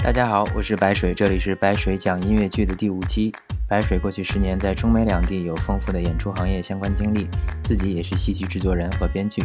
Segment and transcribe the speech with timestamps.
[0.00, 3.32] 大家好，我是白水，这里是白水讲音乐剧的第五期。
[3.68, 7.28] 白水过去十年在中美两地有丰富的演出行业相关经历，
[7.62, 9.42] 自己也是戏剧制作人和编剧。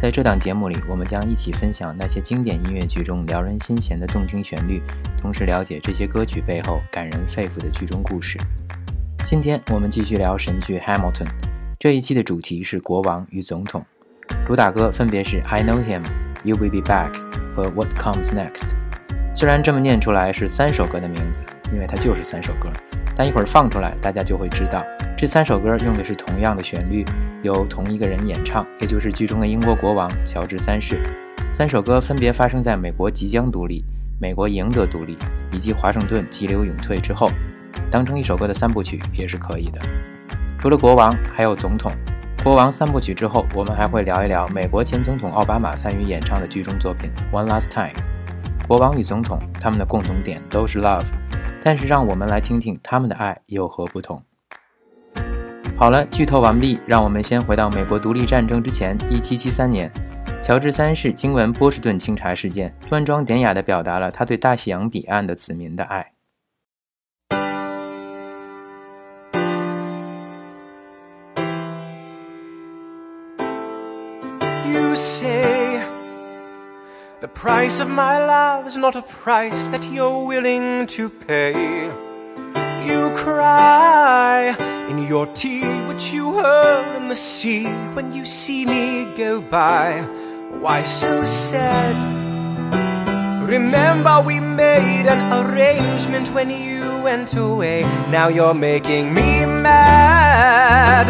[0.00, 4.80] 在这档节目里，我们将一起分享那些经典音乐剧中撩人心弦的动听旋律，
[5.18, 8.38] 同时了解这些歌曲背后感人肺腑的剧中故事。
[9.26, 11.24] 今天我们继续聊神剧《Hamilton》，
[11.78, 13.84] 这一期的主题是国王与总统，
[14.46, 16.02] 主打歌分别是《I Know Him》、
[16.44, 17.12] 《You Will Be Back》
[17.56, 18.68] 和《What Comes Next》。
[19.36, 21.40] 虽然这么念出来是三首歌的名字，
[21.72, 22.70] 因为它就是三首歌。
[23.16, 24.84] 但一会儿放出来，大家就会知道，
[25.16, 27.04] 这三首歌用的是同样的旋律，
[27.42, 31.02] 由同一个人演唱，也就是剧中的英国国王乔治三世。
[31.50, 33.84] 三首歌分别发生在美国即将独立、
[34.20, 35.18] 美国赢得独立
[35.50, 37.28] 以及华盛顿急流勇退之后，
[37.90, 39.80] 当成一首歌的三部曲也是可以的。
[40.56, 41.90] 除了国王，还有总统。
[42.44, 47.88] 国王三部曲之后，我们还会聊一聊美国前总统奥巴马参与演唱的剧中作品《One Last Time》。
[48.66, 51.04] 国王与总统，他们的共同点都是 love。
[51.62, 54.22] 但是，让我们来听听他们的爱有何不同。
[55.76, 59.92] 好了，剧透完毕，让我们先回到美国独立战争之前，一七七三年，
[60.42, 66.13] 乔治三世经闻波士顿清查事件，端庄典雅地表达了他对大西洋彼岸的子民的爱。
[77.24, 81.86] The price of my love is not a price that you're willing to pay.
[82.86, 84.54] You cry
[84.90, 87.64] in your tea, which you hurl in the sea
[87.94, 90.02] when you see me go by.
[90.60, 91.96] Why so sad?
[93.48, 97.84] Remember, we made an arrangement when you went away.
[98.10, 101.08] Now you're making me mad.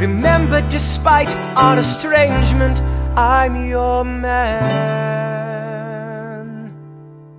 [0.00, 2.80] Remember, despite our estrangement,
[3.14, 5.19] I'm your man.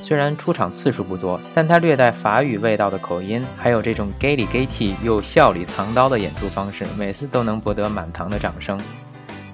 [0.00, 8.80] 虽然出场次数不多，但他略带法语味道的口音，还有这种 gay 里 gay 气又笑里藏刀的演出方式，每次都能博得满堂的掌声。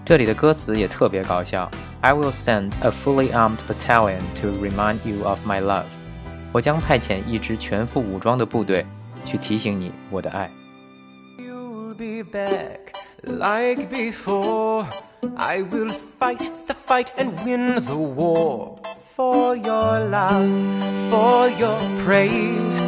[0.05, 1.71] 这里的歌词也特别搞笑
[2.03, 5.84] ：I will send a fully armed battalion to remind you of my love。
[6.53, 8.84] 我将派遣一支全副武装的部队，
[9.25, 10.50] 去提醒你我的爱。
[11.38, 14.84] You'll be back like before.
[15.37, 15.91] I will
[16.21, 18.76] fight the fight and win the war
[19.14, 20.50] for your love,
[21.08, 22.78] for your praise.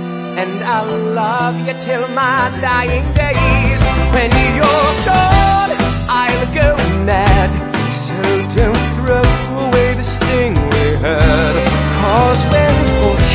[0.42, 3.80] And I'll love you till my dying days.
[4.14, 5.72] When you're gone,
[6.10, 6.76] I'll go
[7.06, 7.50] mad.
[7.92, 8.18] So
[8.58, 9.28] don't throw
[9.66, 11.54] away this thing we had.
[12.00, 13.32] Cause when push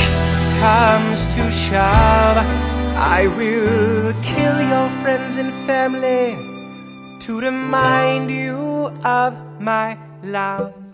[0.59, 2.37] comes to shove,
[2.97, 6.35] I will kill your friends and family
[7.21, 10.90] to remind you of my love.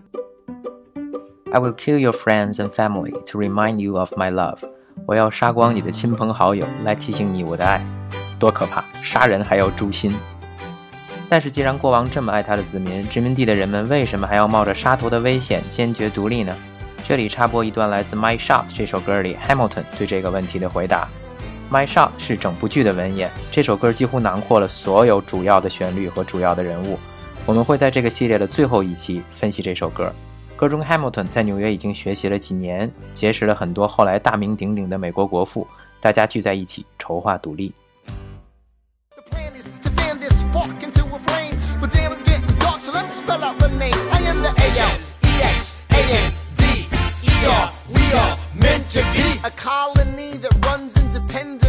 [1.49, 4.59] I will kill your friends and family to remind you of my love。
[5.05, 7.81] 我要杀光你的亲朋好友，来提醒你我的爱。
[8.37, 8.83] 多可怕！
[9.01, 10.13] 杀人还要诛心。
[11.29, 16.55] 但是既然国王这么爱他的子民，殖民地的人们为什么还要冒着杀头的危险坚决独立呢？
[17.05, 21.07] 这里插播一段来自《My Shot》这首歌里 Hamilton 对这个问题的回答。
[21.73, 27.00] 《My Shot》是整部剧的文眼，这首歌几乎囊括了所有主要的旋律和主要的人物。
[27.45, 30.13] 我们会在这个系列的最后一期分析这首歌。
[30.57, 35.68] 歌中 Hamilton 在纽约已经学习了几年，结识了很多后来大名鼎鼎的美国国父，
[36.01, 37.71] 大家聚在一起筹划独立。
[49.44, 51.66] A colony that runs independent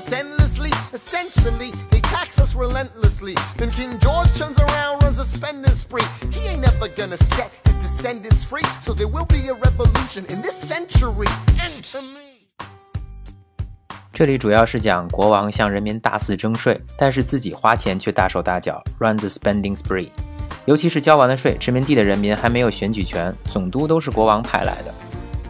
[0.00, 0.70] us endlessly.
[0.92, 3.34] Essentially, they tax us relentlessly.
[3.58, 6.04] Then King George turns around, runs a spending spree.
[6.32, 8.64] He ain't never gonna set his descendants free.
[8.80, 11.28] So there will be a revolution in this century.
[11.60, 12.48] And to me.
[14.12, 20.08] 这里主要是讲国王向人民大肆征税，但是自己花钱却大手大脚，run the spending spree。
[20.66, 24.94] 尤其是交完了税，殖民地的人民还没有选举权，总督都是国王派来的。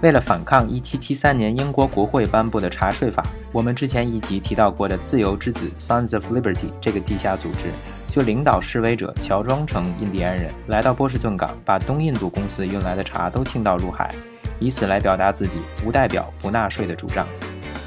[0.02, 7.66] 为了反抗1773年英国国会颁布的查税法，我们之前一集提到过的自由之子 Sons of Liberty 这个地下组织，
[8.08, 14.10] 就领导示威者乔装成印第安人，来到波士顿港，把东印度公司运来的茶都倾倒入海，
[14.58, 17.28] 以此来表达自己无代表不纳税的主张。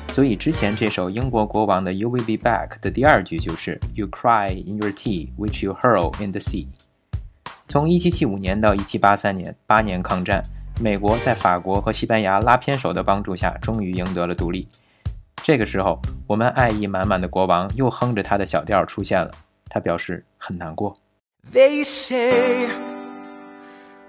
[0.09, 6.29] 所以之前这首英国国王的 "You will be back" 的第二句就是 "You cry in your tea, which you hurl in
[6.29, 6.67] the sea"。
[7.67, 10.43] 从1775年到1783年，八年抗战，
[10.80, 14.68] 美国在法国和西班牙拉偏手的帮助下，终于赢得了独立。
[15.42, 19.30] 这个时候，我们爱意满满的国王又哼着他的小调出现了，
[19.68, 20.96] 他表示很难过。
[21.52, 22.68] They say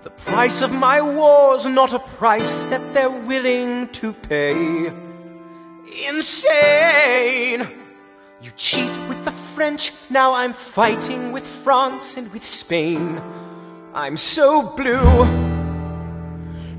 [0.01, 4.91] the price of my war's not a price that they're willing to pay.
[6.07, 7.67] Insane!
[8.41, 13.21] You cheat with the French, now I'm fighting with France and with Spain.
[13.93, 15.42] I'm so blue.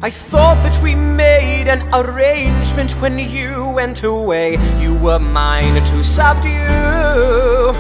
[0.05, 4.59] I thought that we made an arrangement when you went away.
[4.79, 7.75] You were mine to subdue.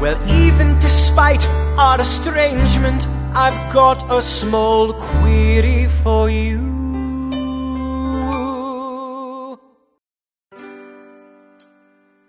[0.00, 6.76] Well, even despite our estrangement, I've got a small query for you.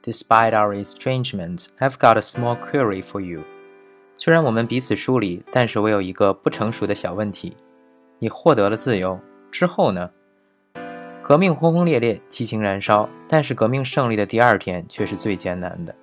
[0.02, 3.44] Despite our estrangement, I've got a small query for you.
[4.18, 7.56] 虽然我们彼此疏离，但是我有一个不成熟的小问题：
[8.19, 9.19] 你获得了自由
[9.51, 10.11] 之后呢？
[11.23, 15.95] 革命轰轰烈烈，激情燃烧，但是革命胜利的第二天却是最艰难的。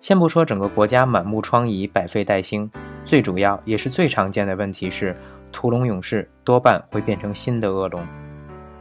[0.00, 2.70] 先不说整个国家满目疮痍、百废待兴，
[3.04, 5.16] 最主要也是最常见的问题是，
[5.50, 8.06] 屠龙勇士多半会变成新的恶龙。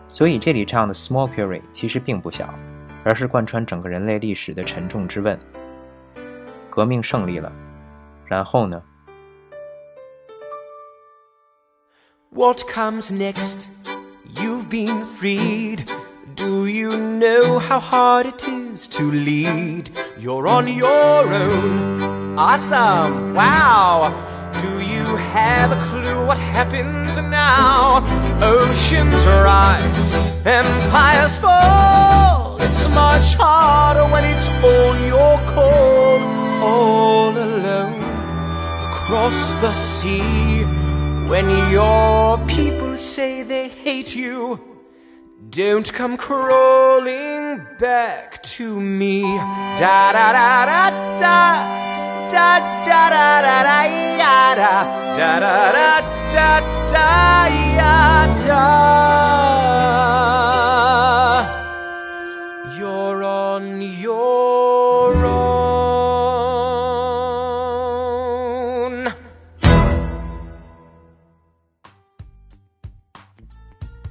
[0.07, 2.53] 所以这里唱的 small query 其实并不小。
[3.03, 5.39] 而是贯穿整个人类历史的沉重之问。
[6.69, 7.49] 革命胜利了，
[8.25, 8.83] 然后呢
[12.31, 13.67] ？What comes next?
[14.39, 15.89] You've been freed.
[16.35, 19.89] Do you know how hard it is to lead?
[20.19, 22.37] You're on your own.
[22.37, 23.33] Awesome!
[23.33, 24.11] Wow!
[24.59, 28.03] Do you have a clue what happens now?
[28.43, 30.15] Oceans rise,
[30.45, 32.57] empires fall.
[32.59, 36.19] It's much harder when it's all your call,
[36.61, 38.03] all alone
[38.91, 40.66] across the sea.
[41.27, 44.59] When your people say they hate you,
[45.49, 49.23] don't come crawling back to me.
[49.77, 50.89] Da da da da
[51.19, 51.67] da
[52.31, 53.83] da da da da da
[54.55, 54.85] da
[55.17, 55.99] da da
[56.33, 56.59] da
[56.91, 58.87] da da da.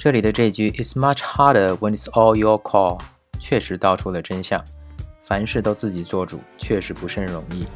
[0.06, 3.00] 这里的这句 "It's much harder when it's all your call"
[3.40, 4.64] 确实道出了真相。
[5.24, 7.66] 凡事都自己做主，确实不甚容易。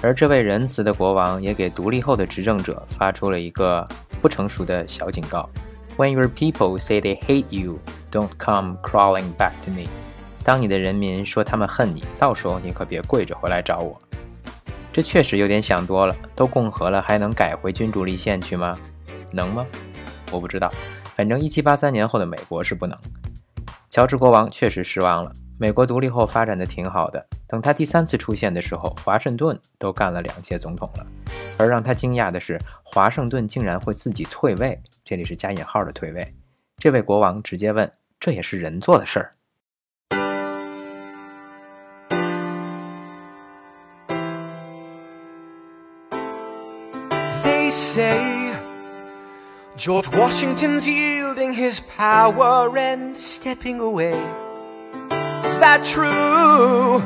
[0.00, 3.84] 而这位仁慈的国王也给独立后的执政者发出了一个
[4.22, 5.50] 不成熟的小警告
[5.96, 7.80] ：When your people say they hate you,
[8.12, 9.88] don't come crawling back to me。
[10.44, 14.00] 当你的人民说他们恨你，到时候你可别跪着回来找我。
[14.92, 16.14] 这确实有点想多了。
[16.36, 18.78] 都共和了，还能改回君主立宪去吗？
[19.32, 19.66] 能吗？
[20.30, 20.72] 我不知道。
[21.16, 22.98] 反正1783年后的美国是不能。
[23.88, 25.32] 乔治国王确实失望了。
[25.56, 31.06] 美国独立后发展的挺好的，等他第三次出现的时候，华盛顿都干了两届总统了。
[31.56, 36.34] 而让他惊讶的是，华盛顿竟然会自己退位，这里是加引号的退位。
[36.76, 39.30] 这位国王直接问：“这也是人做的事儿？”
[47.70, 48.33] Say
[49.84, 54.18] George Washington's yielding his power and stepping away.
[55.44, 57.02] Is that true?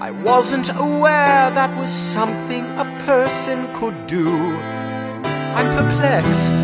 [0.00, 4.30] I wasn't aware that was something a person could do.
[4.30, 6.54] I'm perplexed.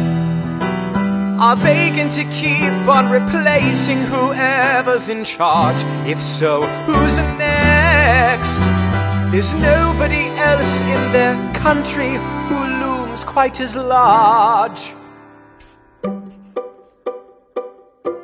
[1.43, 5.83] Are they going to keep on replacing whoever's in charge?
[6.09, 8.61] If so, who's next?
[9.33, 12.13] There's nobody else in their country
[12.47, 14.95] who looms quite as large.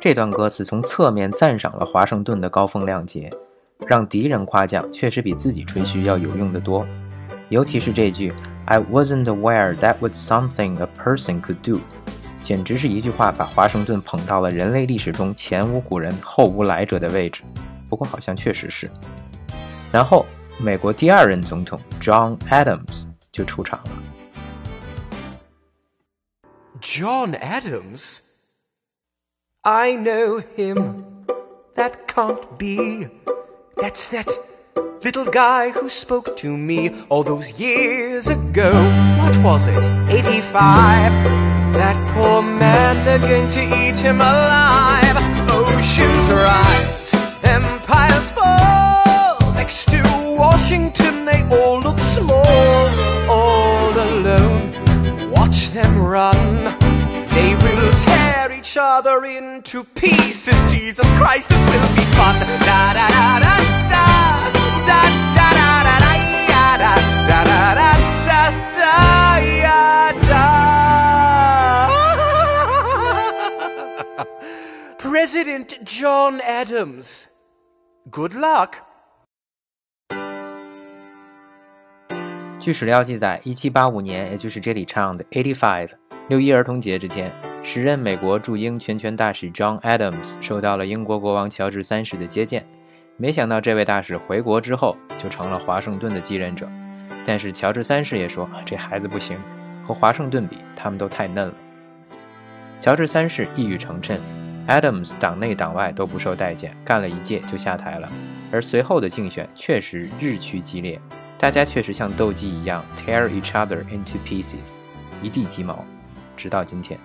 [0.01, 3.31] 这段歌词从侧面赞赏了华盛顿的高风亮节，
[3.85, 6.83] 让敌人夸奖确实比自己吹嘘要有用得多。
[7.49, 8.33] 尤其是这句
[8.65, 11.79] "I wasn't aware that was something a person could do"，
[12.41, 17.43] 简直是一句话把华盛顿捧到了人类历史中前无古人后无来者的位置。
[17.87, 18.89] 不过好像确实是。
[19.91, 20.25] 然后，
[20.57, 23.91] 美国第二任总统 John Adams 就出场了。
[26.81, 28.17] John Adams?
[29.63, 31.05] I know him.
[31.75, 33.05] That can't be.
[33.77, 34.27] That's that
[35.03, 38.71] little guy who spoke to me all those years ago.
[39.19, 39.85] What was it?
[40.09, 41.11] 85.
[41.75, 45.15] That poor man, they're going to eat him alive.
[45.51, 47.13] Oceans rise,
[47.43, 49.53] empires fall.
[49.53, 50.01] Next to
[50.39, 52.89] Washington, they all look small,
[53.29, 54.71] all alone.
[55.29, 56.80] Watch them run
[58.70, 60.54] They will tear each other into pieces.
[60.70, 62.38] Jesus Christ, this will be fun.
[62.64, 63.58] Da da da da
[63.90, 64.06] da.
[64.86, 65.02] Da
[65.34, 66.12] da da da da
[66.46, 66.94] ya, da
[67.26, 67.90] da da da
[68.26, 68.42] da
[68.78, 68.92] da
[69.42, 70.44] ya, da.
[74.98, 77.28] President John Adams.
[78.10, 78.82] Good luck.
[82.60, 85.90] 据史料记载，1785年，也就是这里唱的 Eighty Five
[86.31, 87.29] 六一儿童节之前，
[87.61, 92.65] 时任美国驻英全权大使 John Adams 受到了英国国王乔治三世的接见。
[93.17, 96.71] 没想到这位大使回国之后就成了华盛顿的继任者。
[97.25, 99.37] 但是乔治三世也说这孩子不行，
[99.85, 101.53] 和华盛顿比，他们都太嫩了。
[102.79, 104.17] 乔治三世一语成谶
[104.69, 108.09] ，Adams 党内党外都不受待见，干了一届就下台了。
[108.53, 110.97] 而随后的竞选确实日趋激烈。
[111.37, 114.77] 大家确实像斗鸡一样 tear each other into pieces，
[115.21, 115.83] 一地鸡毛，
[116.41, 116.99] 直到今天。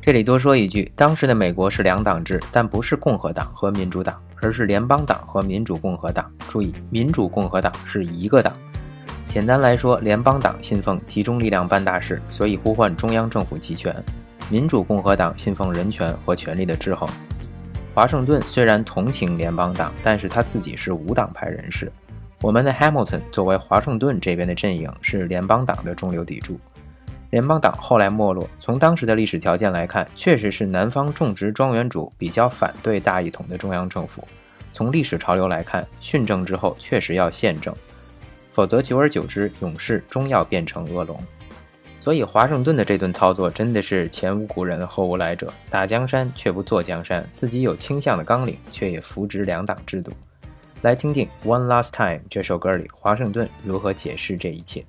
[0.00, 6.30] 这里多说一句，当时的美国是两党制，但不是共和党和民主党，而是联邦党和民主共和党。
[6.48, 8.56] 注意，民主共和党是一个党。
[9.28, 13.92] 简单来说，联邦党信奉集中力量办大事，所以呼唤中央政府集权；
[14.48, 17.08] 民主共和党信奉人权和权力的制衡。
[17.92, 21.92] 华盛顿虽然同情联邦党，但是他自己是无党派人士。
[22.42, 26.58] 我们的 Hamilton 作为华盛顿这边的阵营，是联邦党的中流砥柱。
[27.28, 34.26] 联邦党后来没落，从当时的历史条件来看，确实是南方种植庄园主比较反对大一统的中央政府。
[34.72, 37.74] 从历史潮流来看，训政之后确实要宪政，
[38.48, 41.22] 否则久而久之，勇士终要变成恶龙。
[42.00, 50.10] 所以华盛顿的这顿操作真的是前无古人后无来者，打江山却不坐江山，自己有倾向的纲领，却也扶植两党制度。
[50.82, 54.82] 来听听《One Last Time》这首歌里华盛顿如何解释这一切。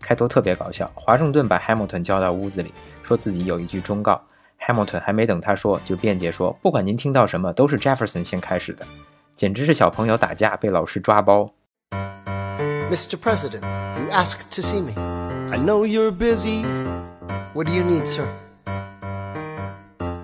[0.00, 2.74] 开头特别搞笑，华盛顿把 Hamilton 叫到屋子里，
[3.04, 4.20] 说自己有一句忠告。
[4.66, 8.84] Hamilton 还没等他说，就辩解说：“不管您听到什么，都是 Jefferson 先开始的。”
[9.36, 11.48] 简直是小朋友打架被老师抓包。
[12.90, 13.16] Mr.
[13.16, 13.62] President,
[14.00, 14.92] you asked to see me.
[15.52, 16.64] I know you're busy.
[17.54, 18.26] What do you need, sir?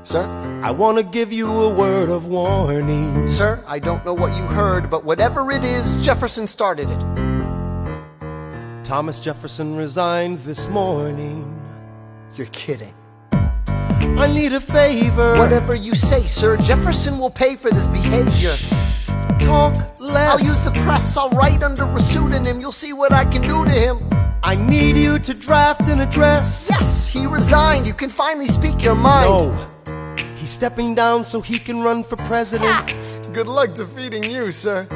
[0.02, 0.26] Sir,
[0.61, 3.29] I want to give you a word of warning.
[3.29, 7.00] sir, I don't know what you heard, but whatever it is, Jefferson started it.
[8.83, 11.62] Thomas Jefferson resigned this morning.
[12.35, 12.93] You're kidding.
[13.31, 15.38] I need a favor.
[15.38, 18.50] Whatever you say, sir, Jefferson will pay for this behavior.
[19.38, 20.33] Talk less.
[20.33, 22.61] I'll use the press, I'll write under a pseudonym.
[22.61, 24.00] You'll see what I can do to him.
[24.43, 26.67] I need you to draft an address.
[26.69, 27.87] Yes, he resigned.
[27.87, 29.31] You can finally speak your mind.
[29.31, 29.77] No.
[30.49, 32.73] He's stepping down so he can run for president.
[32.73, 33.31] Ha!
[33.35, 34.88] Good luck defeating you, sir.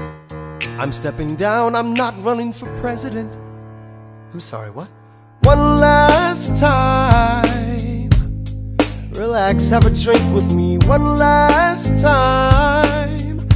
[0.81, 1.75] I'm stepping down.
[1.75, 3.37] I'm not running for president.
[4.33, 4.89] I'm sorry, what?
[5.43, 8.09] One last time.
[9.13, 10.79] Relax, have a drink with me.
[10.89, 13.47] One last time.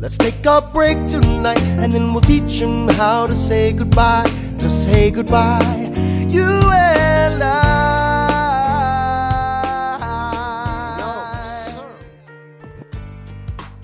[0.00, 4.26] Let's take a break tonight and then we'll teach him how to say goodbye.
[4.58, 5.92] To say goodbye.
[6.28, 7.83] You and I.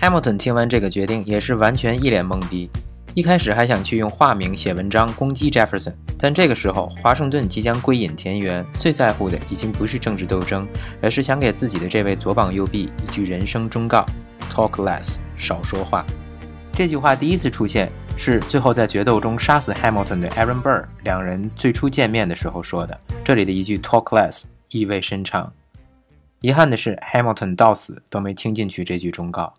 [0.01, 2.71] Hamilton 听完这个决定，也是完全一脸懵逼。
[3.13, 10.67] 一开始还想去用化名写文章攻击 Jefferson，但这个时候华盛顿即将归隐田园，最在乎的已经不是政治斗争，
[11.03, 14.07] 而是想给自己的这位左膀右臂一句人生忠告
[14.51, 16.07] ：Talk less，少说话。
[16.73, 22.99] 这句话第一次出现是最后在决斗中杀死 Hamilton 的 Aaron Burr 两人最初见面的时候说的。
[23.23, 25.53] 这里的一句 Talk less 意味深长。
[26.41, 29.53] 遗憾的是，Hamilton 到死都没听进去这句忠告。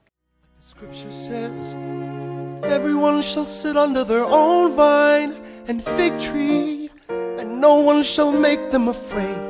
[0.72, 1.74] Scripture says,
[2.64, 5.34] Everyone shall sit under their own vine
[5.68, 9.44] and fig tree, and no one shall make them afraid.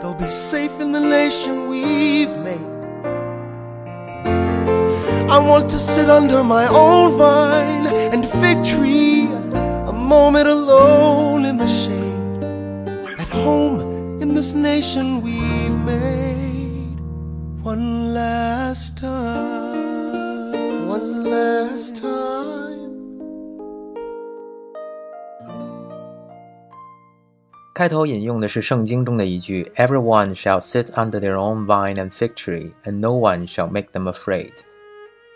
[0.00, 2.72] They'll be safe in the nation we've made.
[5.30, 9.28] I want to sit under my own vine and fig tree,
[9.86, 12.42] a moment alone in the shade,
[13.20, 16.98] at home in this nation we've made.
[17.62, 19.67] One last time.
[21.28, 22.88] Last time.
[27.74, 33.88] 开头引用的是圣经中的一句：“Everyone shall sit under their own vine and fig tree, and no one shall make
[33.92, 34.52] them afraid。”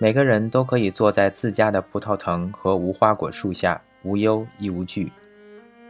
[0.01, 5.13] 每个人都可以坐在自家的葡萄藤和无花果树下，无忧亦无惧。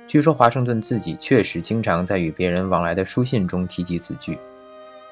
[0.09, 4.37] 据说华盛顿自己确实经常在与别人往来的书信中提及此句。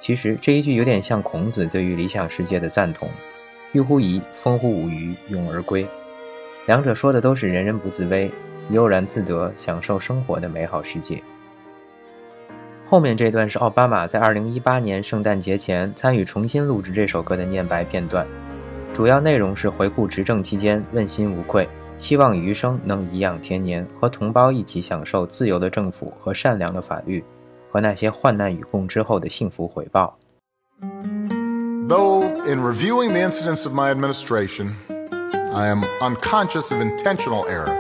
[0.01, 3.09] 其实这一句有点像孔子对于理想世界的赞同
[3.73, 5.87] ：“欲乎沂，风乎舞雩，咏而归。”
[6.67, 8.31] 两者说的都是人人不自危。
[8.71, 11.21] 悠然自得、享受生活的美好世界。
[12.89, 18.25] 后面这段是奥巴马在2018年圣诞节前参与重新录制这首歌的念白片段，
[18.95, 27.25] 主要内容是回顾执政期间问心无愧，希望余生能颐养天年，和同胞一起享受自由的政府和善良的法律，
[27.73, 30.17] 和那些患难与共之后的幸福回报。
[32.47, 37.77] In reviewing the incidents of my administration, I am unconscious of intentional error.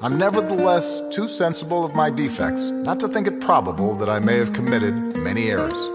[0.00, 4.38] I'm nevertheless too sensible of my defects not to think it probable that I may
[4.38, 5.88] have committed many errors.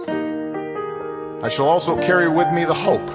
[1.44, 3.06] I shall also carry with me the hope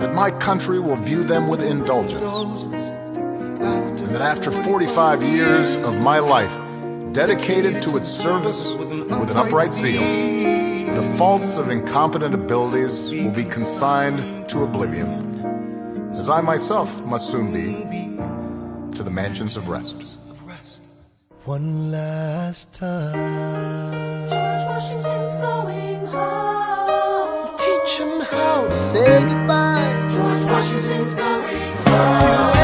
[0.00, 6.18] that my country will view them with indulgence, and that after 45 years of my
[6.18, 6.58] life
[7.12, 8.90] dedicated to its service with
[9.30, 10.02] an upright zeal,
[10.96, 17.52] the faults of incompetent abilities will be consigned to oblivion, as I myself must soon
[17.52, 17.84] be
[18.96, 20.16] to the mansions of rest.
[21.44, 23.12] One last time.
[24.30, 27.56] George Washington's going home.
[27.58, 30.08] Teach him how to say goodbye.
[30.10, 32.55] George Washington's going home.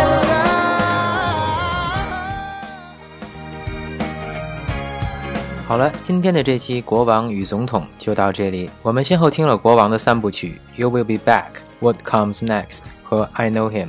[5.64, 8.68] 好了，今天的这期《国王与总统》就到这里。
[8.82, 11.44] 我们先后听了国王的三部曲《You Will Be Back》、
[11.80, 12.66] 《What Comes Next》
[13.02, 13.86] 和《I Know Him》，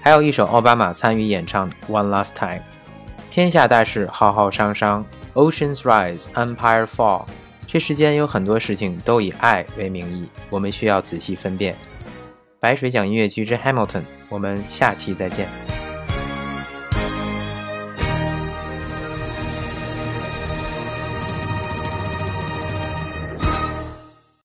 [0.00, 2.60] 还有一首奥巴马参与演唱《One Last Time》。
[3.28, 5.04] 天下大事，浩浩汤汤
[5.34, 7.26] ，Oceans Rise, Empire Fall。
[7.66, 11.76] 这世间有很多事情都以爱为名义，我们需要仔细分辨。
[12.58, 15.46] 白水讲音乐剧之 Hamilton，我们下期再见。